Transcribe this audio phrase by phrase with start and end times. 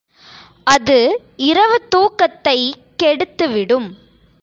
[0.63, 0.97] அது
[1.35, 3.89] இரவு தூக்ததைக் கெடுத்துவிடும்.